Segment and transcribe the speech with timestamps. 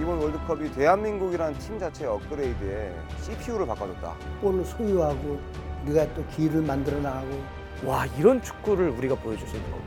[0.00, 4.16] 이번 월드컵이 대한민국이라는 팀 자체의 업그레이드에 CPU를 바꿔줬다.
[4.40, 5.40] 볼을 소유하고
[5.84, 7.40] 우리가 또 기회를 만들어 나가고
[7.84, 9.82] 와 이런 축구를 우리가 보여줄 수 있는 거고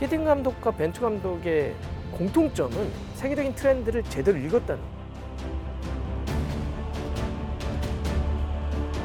[0.00, 1.74] 히딩 감독과 벤투 감독의
[2.12, 4.88] 공통점은 세계적인 트렌드를 제대로 읽었다는 거.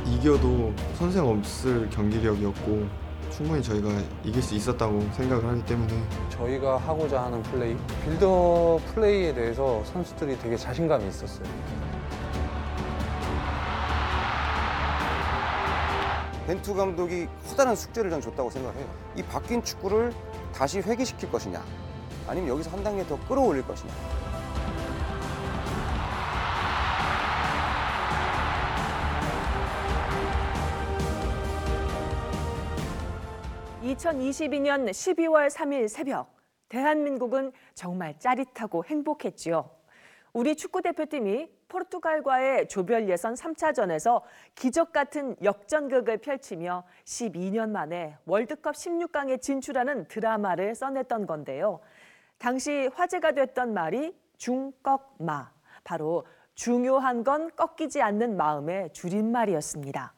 [0.08, 3.07] 이겨도 선생 없을 경기력이었고
[3.38, 3.90] 충분히 저희가
[4.24, 5.94] 이길 수 있었다고 생각을 하기 때문에
[6.30, 11.48] 저희가 하고자 하는 플레이, 빌더 플레이에 대해서 선수들이 되게 자신감이 있었어요.
[16.48, 18.88] 벤투 감독이 커다란 숙제를 전 줬다고 생각해요.
[19.16, 20.12] 이 바뀐 축구를
[20.52, 21.64] 다시 회귀시킬 것이냐,
[22.28, 23.94] 아니면 여기서 한 단계 더 끌어올릴 것이냐.
[33.98, 36.32] (2022년 12월 3일) 새벽
[36.70, 39.72] 대한민국은 정말 짜릿하고 행복했지요.
[40.34, 44.22] 우리 축구 대표팀이 포르투갈과의 조별 예선 3차전에서
[44.54, 51.80] 기적 같은 역전극을 펼치며 12년 만에 월드컵 16강에 진출하는 드라마를 써냈던 건데요.
[52.38, 55.52] 당시 화제가 됐던 말이 중꺾마.
[55.84, 60.17] 바로 중요한 건 꺾이지 않는 마음의 줄임말이었습니다.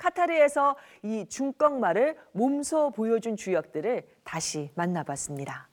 [0.00, 5.68] 카타르에서 이 중꺾마를 몸소 보여준 주역들을 다시 만나봤습니다.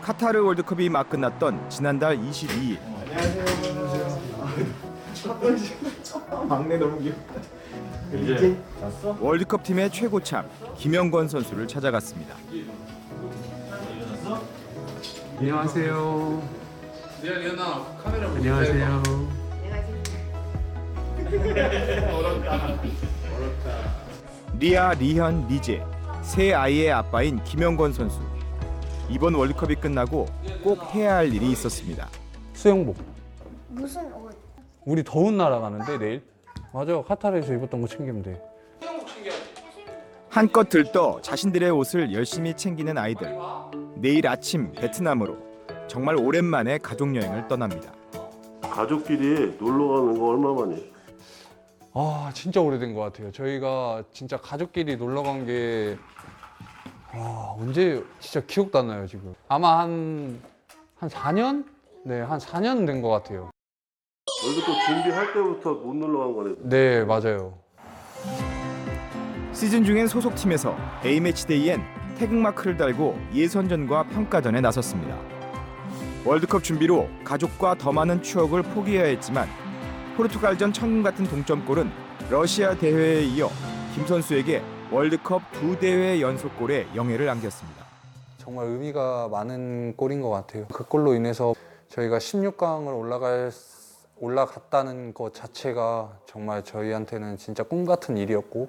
[0.00, 2.78] 카타르 월드컵이 막 끝났던 지난달 22일.
[6.48, 7.34] 막내 너무 귀엽다.
[8.14, 8.56] 이제
[9.20, 12.36] 월드컵 팀의 최고참 김영권 선수를 찾아갔습니다.
[15.38, 16.42] 안녕하세요.
[18.36, 19.43] 안녕하세요.
[24.58, 25.82] 리아, 리현, 리제
[26.22, 28.20] 세 아이의 아빠인 김영권 선수.
[29.10, 30.26] 이번 월드컵이 끝나고
[30.62, 32.08] 꼭 해야 할 일이 있었습니다.
[32.52, 32.96] 수영복.
[33.68, 34.34] 무슨 옷?
[34.84, 36.22] 우리 더운 나라 가는데 내일?
[36.72, 38.40] 맞아, 카타르에서 입었던 거 챙기면 돼.
[40.30, 43.36] 한껏 들떠 자신들의 옷을 열심히 챙기는 아이들.
[43.96, 45.36] 내일 아침 베트남으로
[45.86, 47.92] 정말 오랜만에 가족 여행을 떠납니다.
[48.62, 50.93] 가족끼리 놀러 가는 거 얼마만이에요?
[51.96, 53.30] 아, 진짜 오래된 것 같아요.
[53.30, 55.96] 저희가 진짜 가족끼리 놀러 간게
[57.14, 59.32] 와, 언제 진짜 기억도 안 나요, 지금.
[59.48, 60.40] 아마 한,
[60.96, 61.64] 한 4년?
[62.04, 63.50] 네, 한 4년 된 것 같아요.
[64.44, 66.54] 월드컵 준비할 때부터 못 놀러 간 거네.
[66.62, 67.56] 네, 맞아요.
[69.52, 71.80] 시즌 중엔 소속팀에서 A매치데이엔
[72.18, 75.16] 태극마크를 달고 예선전과 평가전에 나섰습니다.
[76.24, 79.48] 월드컵 준비로 가족과 더 많은 추억을 포기해야 했지만
[80.16, 81.90] 포르투갈전 천금 같은 동점골은
[82.30, 83.48] 러시아 대회에 이어
[83.94, 87.84] 김 선수에게 월드컵 두 대회 연속골에 영예를 안겼습니다.
[88.38, 90.66] 정말 의미가 많은 골인 것 같아요.
[90.72, 91.52] 그 골로 인해서
[91.88, 93.50] 저희가 16강을 올라갈
[94.20, 98.68] 올라갔다는 것 자체가 정말 저희한테는 진짜 꿈 같은 일이었고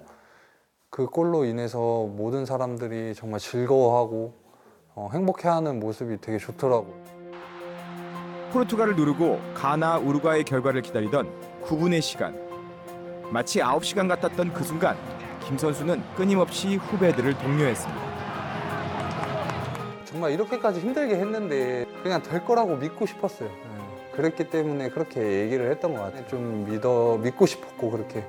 [0.89, 4.33] 그 골로 인해서 모든 사람들이 정말 즐거워하고
[4.95, 7.14] 어, 행복해하는 모습이 되게 좋더라고요.
[8.55, 11.29] 포르투갈을 누르고 가나 우루과이 결과를 기다리던
[11.65, 12.39] 9분의 시간.
[13.29, 14.95] 마치 9시간 같았던 그 순간
[15.43, 18.01] 김 선수는 끊임없이 후배들을 독려했습니다.
[20.05, 23.49] 정말 이렇게까지 힘들게 했는데 그냥 될 거라고 믿고 싶었어요.
[23.49, 24.11] 네.
[24.13, 26.25] 그랬기 때문에 그렇게 얘기를 했던 것 같아요.
[26.27, 28.23] 좀 믿어 믿고 싶었고 그렇게.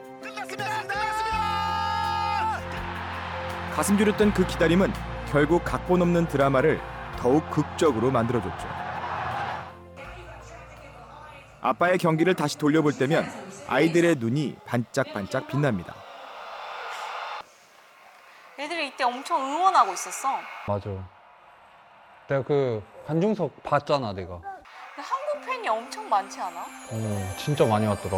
[3.73, 4.93] 가슴 졸였던 그 기다림은
[5.31, 6.81] 결국 각본 없는 드라마를
[7.17, 8.86] 더욱 극적으로 만들어줬죠.
[11.67, 13.27] 아빠의 경기를 다시 돌려볼 때면
[13.67, 15.95] 아이들의 눈이 반짝반짝 빛납니다.
[18.59, 20.29] 애들이 이때 엄청 응원하고 있었어.
[20.69, 20.91] 맞아.
[22.29, 24.41] 내가 그 관중석 봤잖아 내가.
[24.41, 26.61] 근데 한국 팬이 엄청 많지 않아?
[26.61, 28.17] 어, 진짜 많이 왔더라.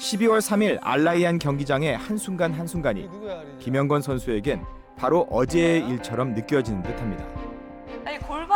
[0.00, 3.08] 12월 3일 알라이안 경기장의 한순간 한순간이
[3.60, 4.66] 김영건 선수에겐
[4.98, 7.35] 바로 어제의 일처럼 느껴지는 듯합니다.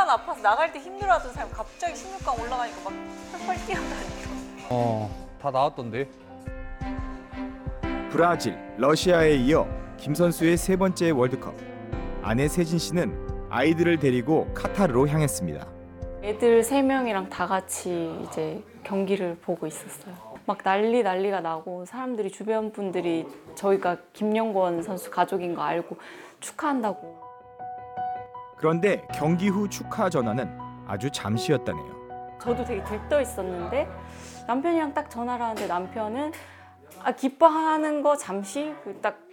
[0.00, 2.93] 골반 아파서 나갈 때 힘들어하던 사람 갑자기 16강 올라가니까 막
[3.32, 4.70] 펄펄 뛰어다니고.
[4.70, 6.08] 어, 다 나왔던데.
[8.11, 9.69] 브라질, 러시아에 이어
[9.99, 11.55] 김 선수의 세 번째 월드컵.
[12.23, 15.67] 아내 세진 씨는 아이들을 데리고 카타르로 향했습니다.
[16.23, 20.14] 애들 세 명이랑 다 같이 이제 경기를 보고 있었어요.
[20.47, 25.99] 막 난리 난리가 나고 사람들이 주변 분들이 저희가 김영권 선수 가족인 거 알고
[26.41, 27.29] 축하한다고.
[28.60, 32.38] 그런데 경기 후 축하 전화는 아주 잠시였다네요.
[32.40, 33.88] 저도 되게 들떠 있었는데
[34.46, 36.32] 남편이랑 딱 전화를 하는데 남편은
[37.02, 38.72] 아, 기뻐하는 거 잠시
[39.02, 39.30] 딱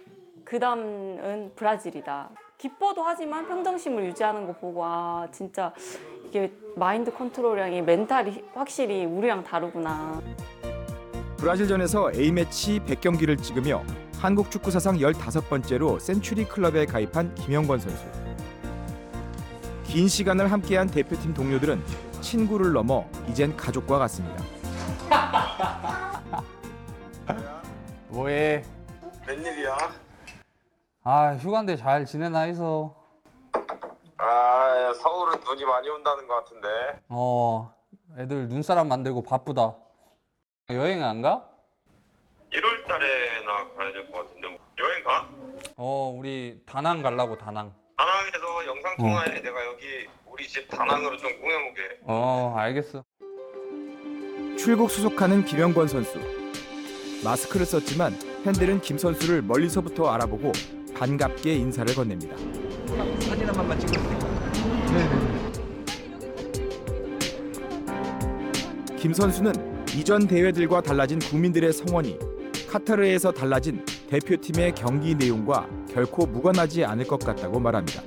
[0.48, 2.30] 그 다음은 브라질이다.
[2.56, 5.74] 기뻐도 하지만 평정심을 유지하는 거 보고 아 진짜
[6.26, 10.22] 이게 마인드 컨트롤이랑 이 멘탈이 확실히 우리랑 다르구나.
[11.36, 13.84] 브라질전에서 A매치 100경기를 찍으며
[14.18, 18.27] 한국 축구 사상 15번째로 Century Club에 가입한 김영권 선수.
[19.88, 21.82] 긴 시간을 함께한 대표팀 동료들은
[22.20, 24.44] 친구를 넘어 이젠 가족과 같습니다.
[28.08, 28.62] 뭐해?
[29.26, 29.76] 웬일이야?
[31.04, 32.94] 아 휴가인데 잘 지내나 해서
[34.18, 36.68] 아 서울은 눈이 많이 온다는 것 같은데
[37.08, 37.72] 어
[38.18, 39.74] 애들 눈사람 만들고 바쁘다
[40.70, 41.48] 여행 안 가?
[42.52, 45.28] 1월 달에나 가야 될 것 같은데 여행 가?
[45.76, 51.82] 어 우리 다낭 갈라고 다낭 다낭에서 영상 통화해 내가 여기 우리 집 다낭으로 좀 꾸며보게
[52.04, 53.04] 어 알겠어
[54.56, 56.18] 출국 수속하는 김영권 선수.
[57.24, 60.52] 마스크를 썼지만 팬들은 김 선수를 멀리서부터 알아보고
[60.96, 62.36] 반갑게 인사를 건넵니다.
[63.20, 64.18] 사진 한 번만 찍어주세요.
[68.98, 72.18] 김 선수는 이전 대회들과 달라진 국민들의 성원이
[72.70, 78.02] 카타르에서 달라진 대표팀의 경기 내용과 결코 무관하지 않을 것 같다고 말합니다.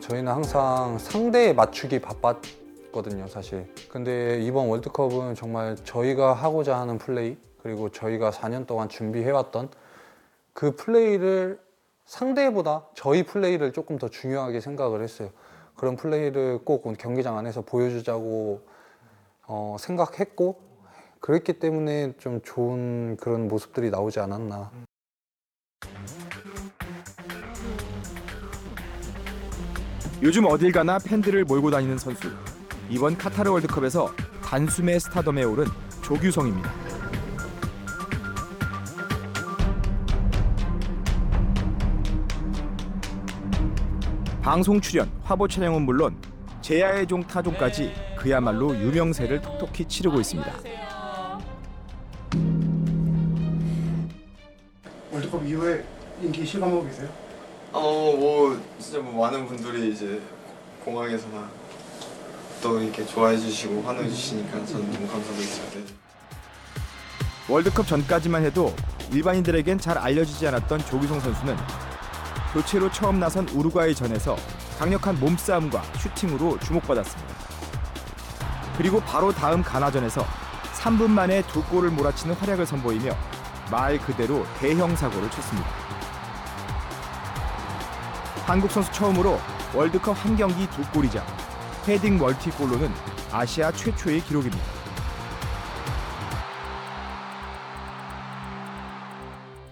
[0.00, 3.70] 저희는 항상 상대에 맞추기 바빴거든요, 사실.
[3.90, 9.68] 근데 이번 월드컵은 정말 저희가 하고자 하는 플레이, 그리고 저희가 4년 동안 준비해왔던
[10.54, 11.60] 그 플레이를
[12.06, 15.28] 상대보다 저희 플레이를 조금 더 중요하게 생각을 했어요.
[15.76, 18.62] 그런 플레이를 꼭 경기장 안에서 보여주자고
[19.46, 20.58] 어, 생각했고,
[21.24, 24.70] 그랬기 때문에 좀 좋은 그런 모습들이 나오지 않았나.
[30.20, 32.28] 요즘 어딜 가나 팬들을 몰고 다니는 선수.
[32.90, 35.64] 이번 카타르 월드컵에서 단숨에 스타덤에 오른
[36.02, 36.70] 조규성입니다.
[44.42, 46.20] 방송 출연, 화보 촬영은 물론
[46.60, 50.73] 제야의 종 타종까지 그야말로 유명세를 톡톡히 치르고 있습니다.
[56.22, 57.08] 인기 실감하고 계세요?
[57.72, 57.80] 어
[58.16, 60.20] 뭐 진짜 뭐 많은 분들이 이제
[60.84, 61.48] 공항에서나
[62.62, 65.62] 또 이렇게 좋아해 주시고 환호해 주시니까 저는 너무 감사드리죠.
[65.74, 65.84] 네.
[67.48, 68.74] 월드컵 전까지만 해도
[69.12, 71.56] 일반인들에겐 잘 알려지지 않았던 조규성 선수는
[72.52, 74.36] 교체로 처음 나선 우루과이 전에서
[74.78, 77.34] 강력한 몸싸움과 슈팅으로 주목받았습니다.
[78.78, 80.24] 그리고 바로 다음 가나전에서
[80.80, 83.14] 3분 만에 두 골을 몰아치는 활약을 선보이며
[83.70, 85.68] 말 그대로 대형 사고를 쳤습니다.
[88.46, 89.38] 한국 선수 처음으로
[89.74, 91.24] 월드컵 한 경기 두 골이자
[91.88, 92.88] 헤딩 멀티골로는
[93.32, 94.62] 아시아 최초의 기록입니다.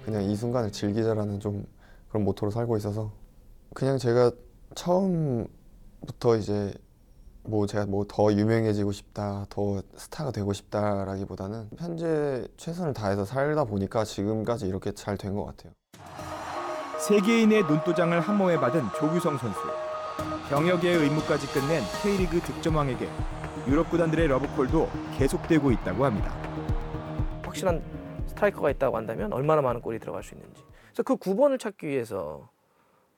[0.05, 1.65] 그냥 이 순간을 즐기자라는 좀
[2.09, 3.13] 그런 모토로 살고 있어서
[3.75, 4.31] 그냥 제가
[4.75, 6.75] 처음부터 이제
[7.45, 14.05] 뭐 제가 뭐 더 유명해지고 싶다, 더 스타가 되고 싶다라기보다는 현재 최선을 다해서 살다 보니까
[14.05, 15.73] 지금까지 이렇게 잘 된 것 같아요.
[17.03, 19.59] 세계인의 눈도장을 한 몸에 받은 조규성 선수.
[20.49, 23.09] 병역의 의무까지 끝낸 K리그 득점왕에게
[23.67, 26.31] 유럽 구단들의 러브콜도 계속되고 있다고 합니다.
[27.43, 27.83] 확실한
[28.29, 30.63] 스트라이커가 있다고 한다면 얼마나 많은 골이 들어갈 수 있는지.
[30.93, 32.49] 그래서 그 9번을 찾기 위해서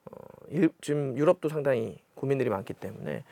[0.07, 0.17] 어,
[0.49, 3.23] 일, 지금 유럽도 상당히 고민들이 많기 때문에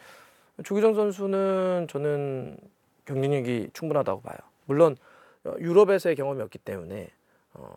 [0.64, 2.58] 조규성 선수는 저는
[3.06, 4.36] 경쟁력이 충분하다고 봐요.
[4.66, 4.98] 물론
[5.44, 7.08] 어, 유럽에서의 경험이 없기 때문에
[7.54, 7.74] 어,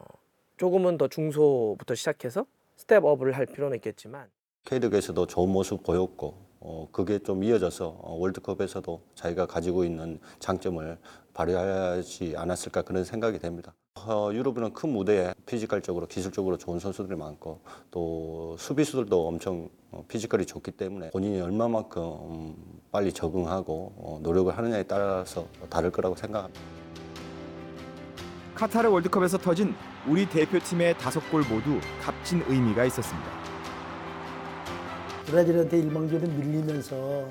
[0.57, 2.45] 조금은 더 중소부터 시작해서
[2.77, 4.29] step up을 할 필요는 있겠지만
[4.65, 10.97] K리그에서도 좋은 모습 보였고 어, 그게 좀 이어져서 어, 월드컵에서도 자기가 가지고 있는 장점을
[11.33, 13.75] 발휘하지 않았을까 그런 생각이 됩니다.
[14.07, 20.71] 어, 유럽은 큰 무대에 physical적으로 기술적으로 좋은 선수들이 많고 또 수비수들도 엄청 어, physical이 좋기
[20.71, 22.55] 때문에 본인이 얼마만큼 음,
[22.91, 26.84] 빨리 적응하고 어, 노력을 하느냐에 따라서 다를 거라고 생각합니다.
[28.55, 29.75] 카타르 월드컵에서 터진
[30.07, 33.29] 우리 대표팀의 다섯 골 모두 값진 의미가 있었습니다.
[35.25, 37.27] 브라질한테 일방적으로 밀리면서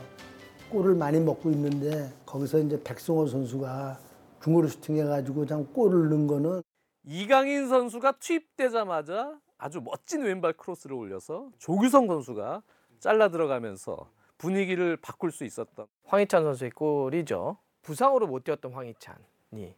[0.69, 3.99] 골을 많이 먹고 있는데 거기서 이제 백승호 선수가
[4.43, 6.63] 중거리 슈팅해가지고 그냥 골을 넣은 거는
[7.05, 12.63] 이강인 선수가 투입되자마자 아주 멋진 왼발 크로스를 올려서 조규성 선수가
[13.01, 17.57] 잘라 들어가면서 분위기를 바꿀 수 있었던 황희찬 선수의 골이죠.
[17.81, 19.75] 부상으로 못 뛰었던 황희찬이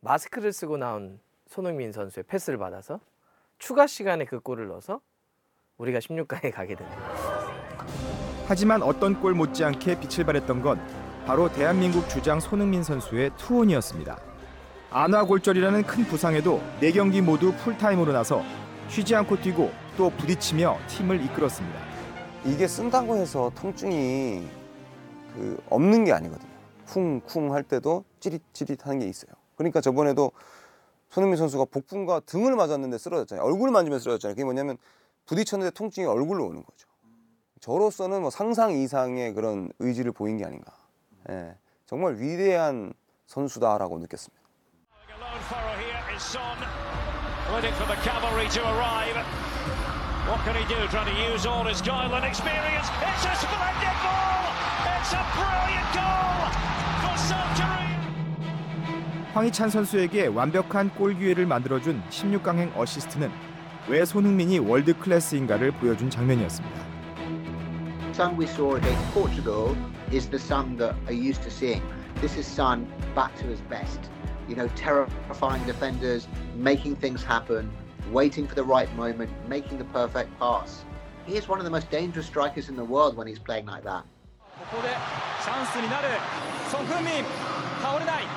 [0.00, 3.00] 마스크를 쓰고 나온 손흥민 선수의 패스를 받아서
[3.58, 5.00] 추가 시간에 그 골을 넣어서
[5.78, 6.98] 우리가 16강에 가게 됩니다.
[8.46, 10.80] 하지만 어떤 골 못지않게 빛을 발했던 건
[11.26, 14.18] 바로 대한민국 주장 손흥민 선수의 투혼이었습니다.
[14.90, 18.42] 안화 골절이라는 큰 부상에도 4경기 모두 풀타임으로 나서
[18.88, 21.78] 쉬지 않고 뛰고 또 부딪히며 팀을 이끌었습니다.
[22.46, 24.48] 이게 쓴다고 해서 통증이
[25.34, 26.50] 그 없는 게 아니거든요.
[26.86, 29.37] 쿵쿵 할 때도 찌릿찌릿 하는 게 있어요.
[29.58, 30.32] 그러니까 저번에도
[31.10, 33.44] 손흥민 선수가 복분과 등을 맞았는데 쓰러졌잖아요.
[33.44, 34.34] 얼굴 만지면 쓰러졌잖아요.
[34.34, 34.78] 그게 뭐냐면
[35.26, 36.88] 부딪혔는데 통증이 얼굴로 오는 거죠.
[37.60, 40.72] 저로서는 뭐 상상 이상의 그런 의지를 보인 게 아닌가.
[41.30, 42.94] 예, 정말 위대한
[43.26, 44.38] 선수다라고 느꼈습니다.
[59.37, 63.31] 황희찬 선수에게 완벽한 골 기회를 만들어준 16강행 어시스트는
[63.87, 66.93] 왜 손흥민이 월드 클래스인가를 보여준 장면이었습니다.
[68.13, 69.75] Son we saw against Portugal
[70.11, 71.81] is the son that are used to seeing.
[72.21, 73.99] This is Son back to his best.
[74.47, 77.71] You know, terrifying defenders, making things happen,
[78.11, 80.85] waiting for the right moment, making the perfect pass.
[81.25, 83.83] He is one of the most dangerous strikers in the world when he's playing like
[83.83, 84.05] that.
[84.69, 84.89] ここで
[85.43, 86.07] チャンスになる
[86.71, 87.25] ソン・フンミン
[87.81, 88.36] 倒れない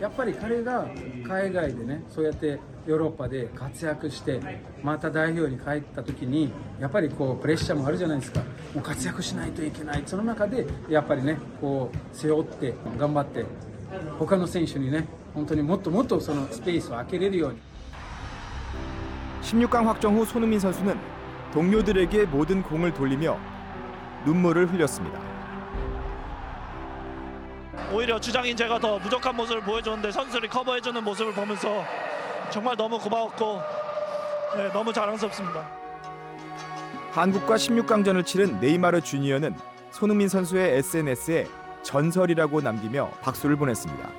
[0.00, 0.86] やっぱり彼が
[1.26, 4.40] 海外でね、そうやってヨーロッパで活躍して、
[4.82, 8.40] また代表に帰った時に、やっぱりこうプレッシャーもあるじゃないですか。
[8.74, 10.02] もう活躍しないといけない。
[10.04, 13.44] その中でやっぱりね、こう背負って頑張って、
[14.18, 17.58] 他の選手にね、本当にもっともっとそのスペースを空けれるように。
[19.42, 20.98] 16강 확정 후 손흥민 선수는
[21.54, 23.38] 동료들에게 모든 공을 돌리며
[24.26, 25.29] 눈물을 흘렸습니다.
[27.93, 31.83] 오히려 주장인 제가 더 부족한 모습을 보여줬는데 선수들이 커버해주는 모습을 보면서
[32.49, 33.59] 정말 너무 고마웠고
[34.55, 35.69] 네, 너무 자랑스럽습니다.
[37.11, 39.55] 한국과 16강전을 치른 네이마르 주니어는
[39.91, 41.47] 손흥민 선수의 SNS에
[41.83, 44.09] 전설이라고 남기며 박수를 보냈습니다.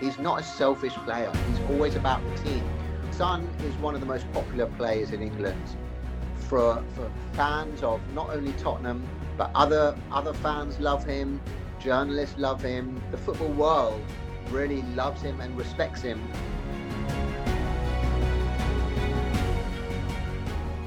[0.00, 1.32] He's not a selfish player.
[1.48, 2.62] He's always about the team.
[3.10, 5.76] Son is one of the most popular players in England
[6.48, 9.02] for, for fans of not only Tottenham,
[9.36, 11.40] but other other fans love him.
[11.84, 12.98] Journalists love him.
[13.10, 14.00] The football world
[14.50, 16.18] really loves him and respects him.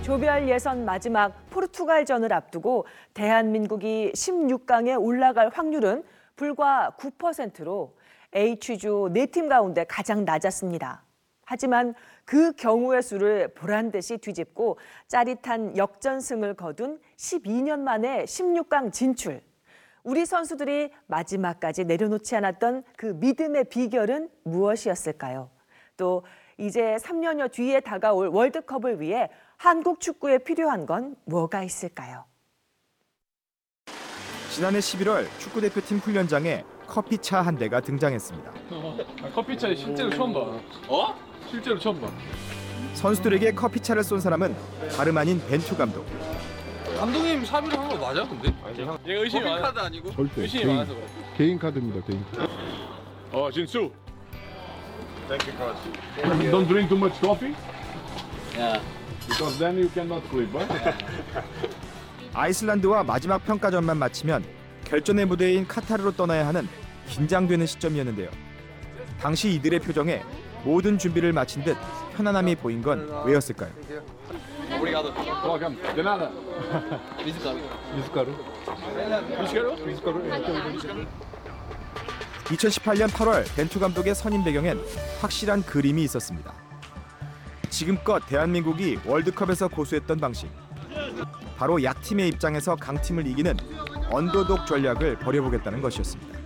[0.02, 6.04] 조별 예선 마지막 포르투갈전을 앞두고 대한민국이 16강에 올라갈 확률은
[6.36, 7.96] 불과 9%로
[8.34, 11.04] H주 4팀 가운데 가장 낮았습니다.
[11.46, 11.94] 하지만
[12.26, 19.47] 그 경우의 수를 보란 듯이 뒤집고 짜릿한 역전승을 거둔 12년 만에 16강 진출.
[20.08, 25.50] 우리 선수들이 마지막까지 내려놓지 않았던 그 믿음의 비결은 무엇이었을까요?
[25.98, 26.24] 또
[26.58, 32.24] 이제 3년여 뒤에 다가올 월드컵을 위해 한국 축구에 필요한 건 뭐가 있을까요?
[34.50, 38.54] 지난해 11월 축구 대표팀 훈련장에 커피차 한 대가 등장했습니다.
[39.36, 40.40] 커피차 실제로 처음 봐.
[40.88, 41.16] 어?
[41.50, 42.10] 실제로 처음 봐.
[42.94, 44.56] 선수들에게 커피차를 쏜 사람은
[44.96, 46.06] 다름 아닌 벤투 감독.
[46.98, 48.48] 감독님 사비로 한거 맞아 근데?
[48.78, 49.62] 얘가 의심이 많아.
[49.62, 50.12] 카드 아니고?
[50.12, 51.06] 절대 의심이 개인, 많아서 그래.
[51.38, 52.48] 개인 카드입니다 개인 카드
[53.32, 53.92] 어 진수.
[55.28, 57.54] Thank you coach Don't drink too much coffee
[58.56, 58.82] Yeah.
[59.28, 60.96] because then you cannot sleep right?
[62.34, 64.44] 아이슬란드와 마지막 평가전만 마치면
[64.86, 66.68] 결전의 무대인 카타르로 떠나야 하는
[67.08, 68.30] 긴장되는 시점이었는데요.
[69.20, 70.24] 당시 이들의 표정에
[70.64, 71.76] 모든 준비를 마친 듯
[72.16, 73.72] 편안함이 보인 건 왜였을까요?
[74.78, 75.12] Obrigado.
[75.44, 75.78] Welcome.
[75.96, 76.32] De nada.
[77.26, 77.60] 미숫가루.
[77.96, 78.32] 미숫가루.
[79.42, 79.76] 미숫가루?
[79.86, 81.06] 미숫가루.
[82.46, 84.80] 2018년 8월 벤투 감독의 선임 배경엔
[85.20, 86.54] 확실한 그림이 있었습니다.
[87.70, 90.50] 지금껏 대한민국이 월드컵에서 고수했던 방식.
[91.58, 93.58] 바로 약팀의 입장에서 강팀을 이기는
[94.12, 96.38] 언더독 전략을 벌여보겠다는 것이었습니다.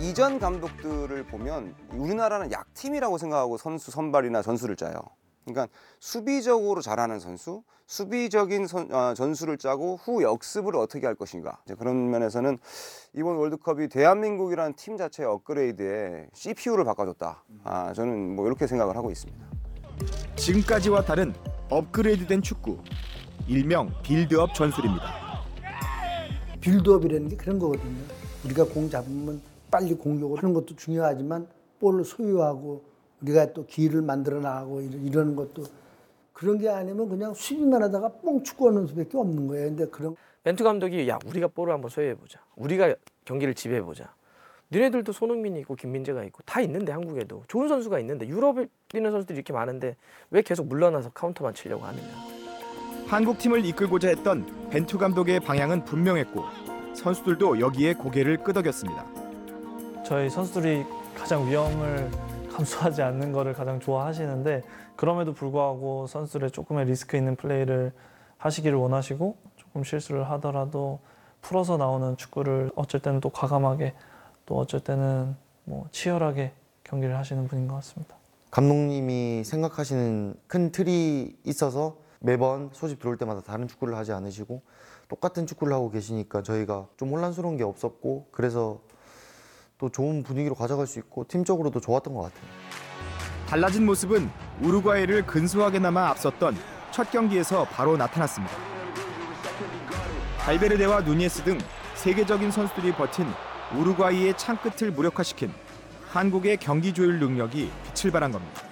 [0.00, 5.00] 이전 감독들을 보면 우리나라는 약팀이라고 생각하고 선수 선발이나 전술을 짜요.
[5.44, 5.68] 그러니까
[6.00, 11.58] 수비적으로 잘하는 선수, 수비적인 선- 어, 전술을 짜고 후 역습을 어떻게 할 것인가.
[11.64, 12.58] 이제 그런 면에서는
[13.14, 17.44] 이번 월드컵이 대한민국이라는 팀 자체의 업그레이드에 CPU를 바꿔줬다.
[17.64, 19.44] 아, 저는 뭐 이렇게 생각을 하고 있습니다.
[20.36, 21.34] 지금까지와 다른
[21.70, 22.78] 업그레이드된 축구
[23.46, 25.02] 일명 빌드업 전술입니다.
[26.60, 28.00] 빌드업이라는 게 그런 거거든요.
[28.44, 31.46] 우리가 공 잡으면 빨리 공격을 하는 것도 중요하지만
[31.80, 32.84] 볼을 소유하고
[33.22, 35.64] 우리가 또 기회를 만들어 나가고 이런- 이러는 것도
[36.32, 39.68] 그런 게 아니면 그냥 수비만 하다가 뻥 축구하는 수밖에 없는 거예요.
[39.68, 42.40] 근데 그런 벤투 감독이 야 우리가 볼을 한번 소유해 보자.
[42.56, 44.12] 우리가 경기를 지배해 보자.
[44.70, 49.52] 너네들도 손흥민이 있고 김민재가 있고 다 있는데 한국에도 좋은 선수가 있는데 유럽에 뛰는 선수들이 이렇게
[49.52, 49.96] 많은데
[50.30, 52.08] 왜 계속 물러나서 카운터만 치려고 하느냐.
[53.06, 56.42] 한국 팀을 이끌고자 했던 벤투 감독의 방향은 분명했고
[56.94, 59.04] 선수들도 여기에 고개를 끄덕였습니다.
[60.04, 62.10] 저희 선수들이 가장 위험을
[62.56, 64.62] 감수하지 않는 거를 가장 좋아하시는데
[64.96, 67.92] 그럼에도 불구하고 선수들의 조금의 리스크 있는 플레이를
[68.38, 71.00] 하시기를 원하시고 조금 실수를 하더라도
[71.40, 73.94] 풀어서 나오는 축구를 어쩔 때는 또 과감하게
[74.46, 76.52] 또 어쩔 때는 뭐 치열하게
[76.84, 78.16] 경기를 하시는 분인 것 같습니다.
[78.50, 84.62] 감독님이 생각하시는 큰 틀이 있어서 매번 소집 들어올 때마다 다른 축구를 하지 않으시고
[85.08, 88.80] 똑같은 축구를 하고 계시니까 저희가 좀 혼란스러운 게 없었고 그래서
[89.82, 92.48] 또 좋은 분위기로 가져갈 수 있고 팀적으로도 좋았던 것 같아요.
[93.48, 94.30] 달라진 모습은
[94.62, 96.54] 우루과이를 근소하게나마 앞섰던
[96.92, 98.54] 첫 경기에서 바로 나타났습니다.
[100.38, 101.58] 발베르데와 누니에스 등
[101.96, 103.26] 세계적인 선수들이 버틴
[103.76, 105.50] 우루과이의 창끝을 무력화시킨
[106.06, 108.62] 한국의 경기 조율 능력이 빛을 발한 겁니다.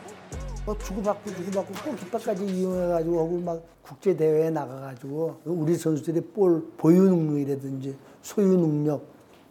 [0.65, 7.97] 뭐 주고받고 주고받고 골키퍼까지 이용해가지고 하고 막 국제 대회에 나가가지고 우리 선수들이 볼 보유 능력이라든지
[8.23, 9.05] 소유 능력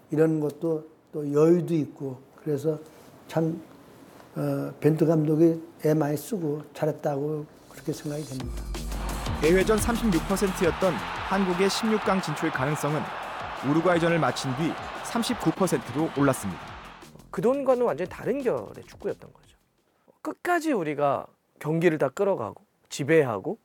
[0.10, 2.80] 이런 것도 또 여유도 있고 그래서
[3.28, 3.62] 참
[4.36, 8.64] 어, 벤투 감독이 애 많이 쓰고 잘했다고 그렇게 생각이 됩니다.
[9.42, 13.02] 대회 전 36%였던 한국의 16강 진출 가능성은
[13.68, 14.72] 우루과이전을 마친 뒤
[15.04, 16.62] 39%로 올랐습니다.
[17.32, 19.58] 그동안과는 완전히 다른 결의 축구였던 거죠.
[20.22, 21.26] 끝까지 우리가
[21.60, 23.58] 경기를 다 끌어가고 지배하고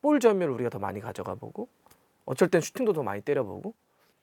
[0.00, 1.68] 볼 점유를 우리가 더 많이 가져가 보고
[2.24, 3.74] 어쩔 땐 슈팅도 더 많이 때려보고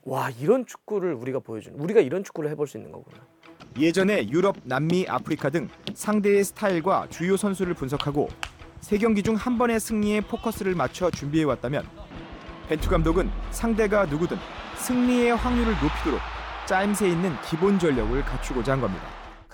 [0.05, 3.17] 와 이런 축구를 우리가 보여주는 우리가 이런 축구를 해볼 수 있는 거구나.
[3.79, 8.29] 예전에 유럽, 남미, 아프리카 등 상대의 스타일과 주요 선수를 분석하고
[8.81, 11.87] 세 경기 중 한 번의 승리에 포커스를 맞춰 준비해 왔다면
[12.69, 14.37] 벤투 감독은 상대가 누구든
[14.77, 16.19] 승리의 확률을 높이도록
[16.67, 19.03] 짜임새 있는 기본 전력을 갖추고자 한 겁니다.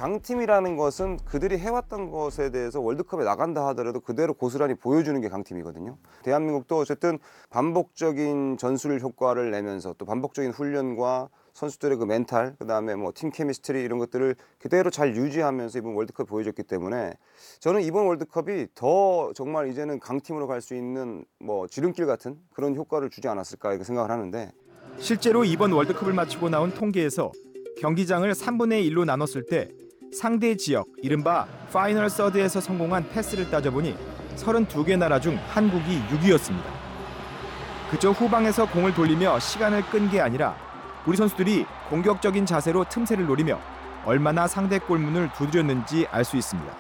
[0.06, 5.96] 강팀이라는 것은 그들이 해왔던 것에 대해서 월드컵에 나간다 하더라도 그대로 고스란히 보여주는 게 강팀이거든요.
[6.24, 7.20] 대한민국도 어쨌든
[7.52, 13.84] 반복적인 전술 효과를 내면서 또 반복적인 훈련과 선수들의 그 멘탈, 그 다음에 뭐 팀 케미스트리
[13.84, 17.14] 이런 것들을 그대로 잘 유지하면서 이번 월드컵 보여줬기 때문에
[17.60, 23.12] 저는 이번 월드컵이 더 정말 이제는 강팀으로 갈 수 있는 뭐 지름길 같은 그런 효과를
[23.12, 24.52] 주지 않았을까 이렇게 생각을 하는데
[24.98, 27.32] 실제로 이번 월드컵을 마치고 나온 통계에서
[27.80, 29.70] 경기장을 3분의 1로 나눴을 때
[30.14, 33.96] 상대 지역, 이른바 final third에서 성공한 패스를 따져보니
[34.36, 36.64] 32개 나라 중 한국이 6위였습니다.
[37.90, 40.56] 그저 후방에서 공을 돌리며 시간을 끈 게 아니라
[41.08, 43.60] 우리 선수들이 공격적인 자세로 틈새를 노리며
[44.06, 46.76] 얼마나 상대 골문을 두드렸는지 알 수 있습니다.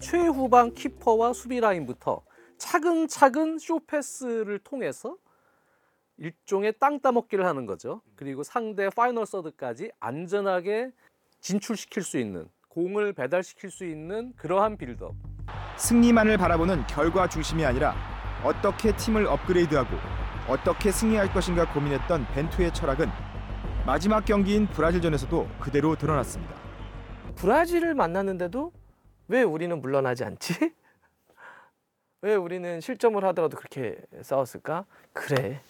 [0.00, 2.22] 최후방 키퍼와 수비 라인부터
[2.58, 5.16] 차근차근 short pass를 통해서
[6.18, 8.02] 일종의 땅 따먹기를 하는 거죠.
[8.16, 10.90] 그리고 상대 final third까지 안전하게
[11.42, 15.14] 진출시킬 수 있는 공을 배달시킬 수 있는 그러한 빌드업.
[15.76, 17.94] 승리만을 바라보는 결과 중심이 아니라
[18.44, 19.90] 어떻게 팀을 업그레이드하고
[20.48, 23.08] 어떻게 승리할 것인가 고민했던 벤투의 철학은
[23.84, 26.54] 마지막 경기인 브라질전에서도 그대로 드러났습니다.
[27.34, 28.72] 브라질을 만났는데도
[29.26, 30.54] 왜 우리는 물러나지 않지?
[32.22, 34.84] 왜 우리는 실점을 하더라도 그렇게 싸웠을까?
[35.12, 35.60] 그래.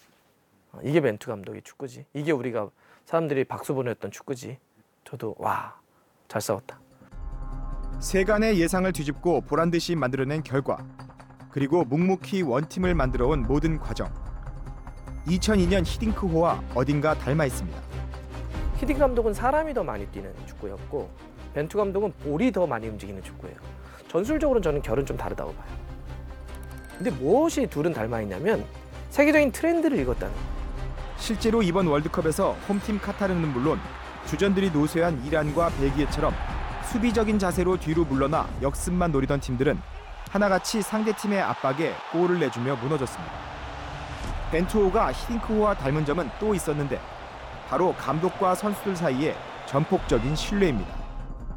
[0.71, 2.05] 어, 이게 멘투 감독의 축구지.
[2.13, 2.69] 이게 우리가
[3.05, 4.59] 사람들이 박수 보냈던 축구지.
[5.03, 5.75] 저도 와,
[6.27, 6.79] 잘 싸웠다.
[7.99, 10.77] 세간의 예상을 뒤집고 보란 듯이 만들어낸 결과
[11.51, 14.11] 그리고 묵묵히 원팀을 만들어온 모든 과정
[15.27, 17.79] 2002년 히딩크호와 어딘가 닮아 있습니다.
[18.77, 21.09] 히딩 감독은 사람이 더 많이 뛰는 축구였고
[21.53, 23.55] 벤투 감독은 볼이 더 많이 움직이는 축구예요.
[24.09, 25.67] 전술적으로는 저는 결은 좀 다르다고 봐요.
[26.97, 28.65] 근데 무엇이 둘은 닮아 있냐면
[29.11, 30.47] 세계적인 트렌드를 읽었다는 거예요.
[31.17, 33.79] 실제로 이번 월드컵에서 홈팀 카타르는 물론
[34.27, 36.33] 주전들이 노쇠한 이란과 벨기에처럼
[36.91, 39.79] 수비적인 자세로 뒤로 물러나 역습만 노리던 팀들은
[40.29, 43.33] 하나같이 상대팀의 압박에 골을 내주며 무너졌습니다.
[44.51, 46.99] 벤투호가 히딩크호와 닮은 점은 또 있었는데
[47.67, 50.93] 바로 감독과 선수들 사이의 전폭적인 신뢰입니다.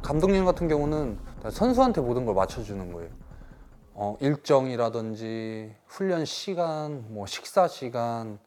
[0.01, 1.19] 감독님 같은 경우는
[1.51, 3.09] 선수한테 모든 걸 맞춰주는 거예요.
[3.93, 8.39] 어, 일정이라든지 훈련 시간, 뭐 식사 시간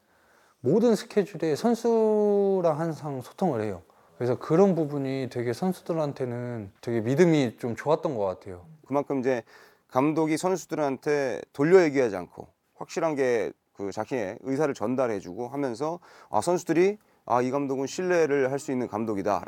[0.61, 3.81] 모든 스케줄에 선수랑 항상 소통을 해요.
[4.21, 8.67] 그래서 그런 부분이 되게 선수들한테는 되게 믿음이 좀 좋았던 것 같아요.
[8.85, 9.41] 그만큼 이제
[9.87, 17.41] 감독이 선수들한테 돌려 얘기하지 않고 확실한 게 그 자신의 의사를 전달해주고 하면서 아 선수들이 아
[17.41, 19.43] 이 감독은 신뢰를 할 수 있는 감독이다.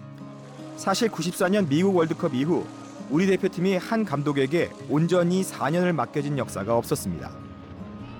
[0.77, 2.65] 사실 94년 미국 월드컵 이후
[3.11, 7.29] 우리 대표팀이 한 감독에게 온전히 4년을 맡겨진 역사가 없었습니다.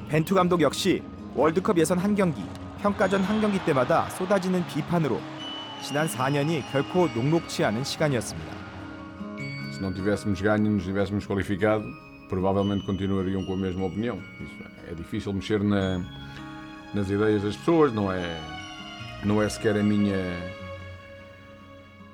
[0.10, 1.02] 벤투 감독 역시
[1.36, 2.44] 월드컵 예선 한 경기,
[2.78, 5.18] 평가전 한 경기 때마다 쏟아지는 비판으로
[5.83, 8.69] 지난 4년이 결코 녹록치 않은 시간이었습니다.
[9.73, 11.85] Se não tivéssemos ganho, nos tivéssemos qualificado,
[12.29, 14.19] provavelmente continuariam com a mesma opinião.
[14.41, 16.01] Isso é, é difícil mexer na-
[16.93, 18.41] nas ideias das pessoas, não é,
[19.25, 20.17] não é sequer a minha,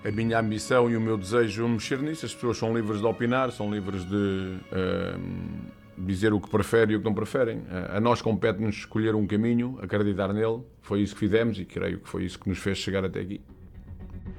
[0.04, 2.26] a minha ambição e o meu desejo mexer nisso.
[2.26, 6.96] As pessoas são livres de opinar, são livres de ehm, dizer o que preferem e
[6.96, 7.62] o que não preferem.
[7.70, 10.60] Eh, a nós compete-nos escolher um caminho, acreditar nele.
[10.82, 13.40] Foi isso que fizemos e creio que foi isso que nos fez chegar até aqui.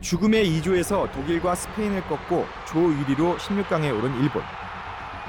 [0.02, 4.44] 죽음의 2조에서 독일과 스페인을 꺾고 조 1위로 16강에 오른 일본.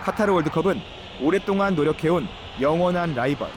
[0.03, 0.81] 카타르 월드컵은
[1.23, 2.27] 오랫동안 노력해온
[2.61, 3.49] 영원한 라이벌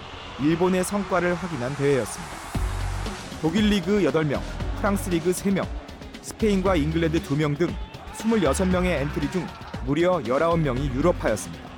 [0.42, 2.34] 일본의 성과를 확인한 대회였습니다.
[3.42, 4.40] 독일 리그 8명,
[4.78, 5.66] 프랑스 리그 3명,
[6.22, 7.68] 스페인과 잉글랜드 2명 등
[8.14, 9.46] 26명의 엔트리 중
[9.86, 11.70] 무려 19명이 유럽파였습니다.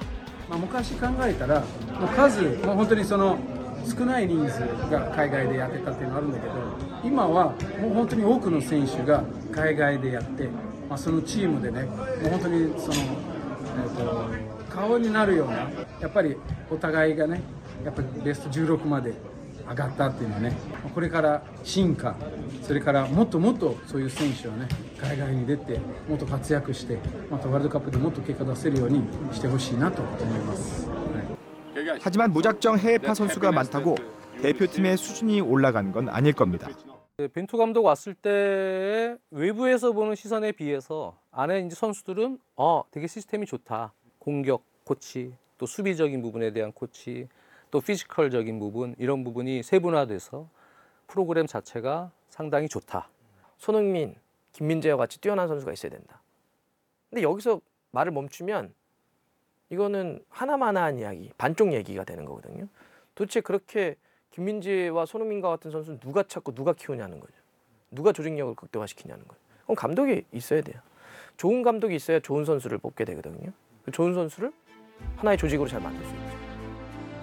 [0.51, 3.39] まあ、昔考えたら、もう数、もう本当にその
[3.86, 6.54] 少ない人数が海外でやってたっていうのはあるんだけど、
[7.04, 9.22] 今はもう本当に多くの選手が
[9.52, 10.48] 海外でやって、
[10.88, 11.94] まあ、そのチームでね、も
[12.26, 12.94] う本当にその、
[13.76, 15.70] えー、と顔になるような、
[16.00, 16.36] やっぱり
[16.70, 17.40] お互いがね、
[17.84, 19.14] やっぱりベスト16まで
[19.68, 20.52] 上がったっていうのはね、
[20.94, 22.16] これから進化、
[22.62, 24.68] それからもっともっとそういう選手はね、
[25.00, 26.98] 海外に出て、もっと活躍して、
[27.30, 30.95] またワールドカップでもっと結果出せるようにしてほしいなと思います。
[32.00, 33.96] 하지만 무작정 해외파 선수가 많다고
[34.42, 36.68] 대표팀의 수준이 올라간 건 아닐 겁니다.
[37.18, 43.46] 네, 벤투 감독 왔을 때 외부에서 보는 시선에 비해서 안에 이제 선수들은 어 되게 시스템이
[43.46, 43.92] 좋다.
[44.18, 47.28] 공격 코치 또 수비적인 부분에 대한 코치
[47.70, 50.48] 또 physical적인 부분 이런 부분이 세분화돼서
[51.06, 53.08] 프로그램 자체가 상당히 좋다.
[53.56, 54.14] 손흥민,
[54.52, 56.20] 김민재와 같이 뛰어난 선수가 있어야 된다.
[57.08, 57.60] 근데 여기서
[57.92, 58.74] 말을 멈추면
[59.70, 62.66] 이거는 하나만한 이야기, 반쪽 얘기가 되는 거거든요.
[63.14, 63.96] 도대체 그렇게
[64.30, 67.32] 김민재와 손흥민과 같은 선수는 누가 찾고 누가 키우냐는 거죠.
[67.90, 69.40] 누가 조직력을 극대화시키냐는 거예요.
[69.64, 70.80] 그럼 감독이 있어야 돼요.
[71.36, 73.52] 좋은 감독이 있어야 좋은 선수를 뽑게 되거든요.
[73.84, 74.52] 그 좋은 선수를
[75.16, 76.36] 하나의 조직으로 잘 만들 수 있죠.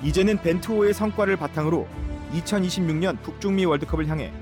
[0.04, 1.88] 이제는 벤투호의 성과를 바탕으로
[2.34, 4.34] 2026년 북중미 월드컵을 향해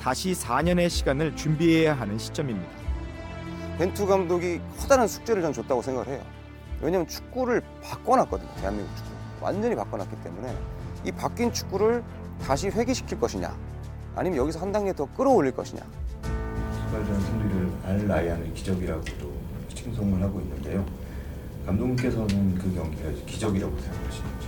[0.00, 2.70] 다시 4년의 시간을 준비해야 하는 시점입니다.
[3.78, 6.35] 벤투 감독이 커다란 숙제를 전 줬다고 생각을 해요.
[6.80, 8.48] 왜냐하면 축구를 바꿔놨거든요.
[8.56, 9.10] 대한민국 축구
[9.40, 10.56] 완전히 바꿔놨기 때문에
[11.04, 12.02] 이 바뀐 축구를
[12.42, 13.56] 다시 회귀시킬 것이냐,
[14.14, 15.82] 아니면 여기서 한 단계 더 끌어올릴 것이냐.
[16.86, 19.32] 스발전 승리를 알 라이안의 기적이라고도
[19.68, 20.84] 칭송을 하고 있는데요.
[21.66, 24.46] 감독님께서는 그 경기가 기적이라고 생각하시는지?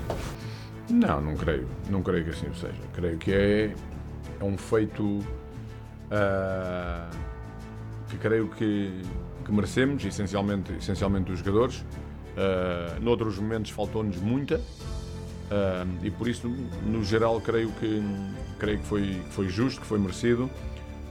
[0.90, 1.68] Não, não creio.
[1.90, 2.80] Não creio que assim seja.
[2.94, 3.74] Creio que é,
[4.40, 5.22] é um feito
[6.10, 7.10] ah,
[8.08, 9.02] que creio que,
[9.44, 11.84] que merecemos, essencialmente, essencialmente os jogadores.
[12.38, 14.60] Uh, noutros momentos faltou-nos muita
[15.50, 16.48] ah, e por isso,
[16.84, 18.02] no geral, creio que,
[18.58, 20.50] creio que foi, foi justo, que foi merecido.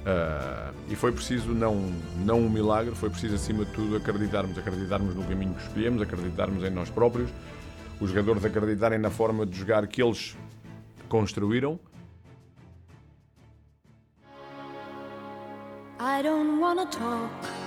[0.05, 1.75] Ah, e foi preciso não,
[2.23, 6.63] não um milagre, foi preciso acima de tudo acreditarmos, acreditarmos no caminho que escolhemos, acreditarmos
[6.63, 7.29] em nós próprios,
[7.99, 10.37] os jogadores acreditarem na forma de jogar que eles
[11.09, 11.79] construíram.
[15.99, 17.66] I don't wanna talk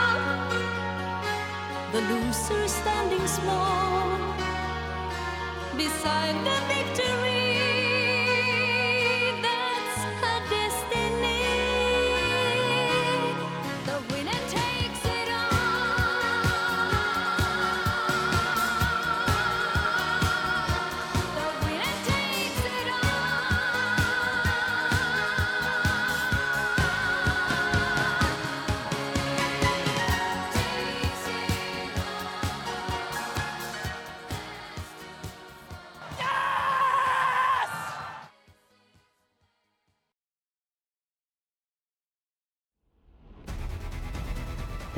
[1.91, 4.17] the loser standing small
[5.75, 7.30] beside the victory.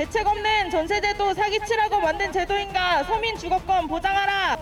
[0.03, 4.57] 대책 없는 전세제도 사기치라고 만든 제도인가 서민 주거권 보장하라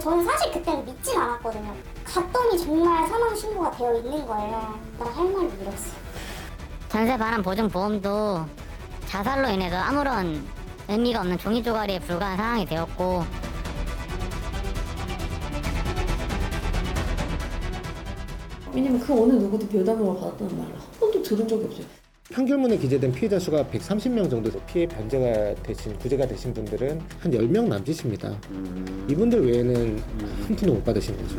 [0.00, 1.74] 저는 사실 그때는 믿진 않았거든요.
[2.04, 4.78] 갔더니 정말 사망 신고가 되어 있는 거예요.
[4.96, 5.92] 나할 말이 이랬어요.
[6.88, 8.46] 전세 반환 보증 보험도
[9.08, 10.46] 자살로 인해서 아무런
[10.86, 13.24] 의미가 없는 종이 조각에 불과한 상황이 되었고
[18.72, 22.05] 왜냐면 그 어느 누구도 별담으로 받았다는 말을 한 번도 들은 적이 없어요.
[22.32, 28.36] 판결문에 기재된 피해자 수가 130명 정도 피해 변제가 되신 구제가 되신 분들은 한 10명 남짓입니다.
[29.08, 29.98] 이분들 외에는
[30.46, 31.38] 한 푼도 못 받으신 거죠.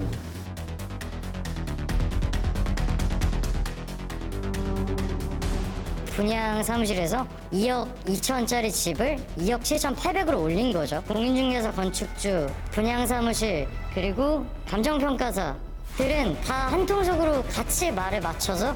[6.15, 11.03] 분양 사무실에서 2억 2천짜리 집을 2억 7천 8백으로 올린 거죠.
[11.07, 18.75] 공인중개사 건축주, 분양 사무실 그리고 감정평가사들은 다 한 통속으로 같이 말을 맞춰서